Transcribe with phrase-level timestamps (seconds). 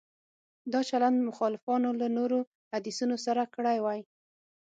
[0.71, 2.39] دا چلند مخالفانو له نورو
[2.71, 3.99] حدیثونو سره کړی وای.